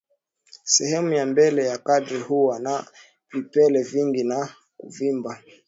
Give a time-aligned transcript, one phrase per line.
[0.63, 2.85] Sehemu ya mbele ya kidari huwa na
[3.31, 5.41] vipele vingi na kuvimba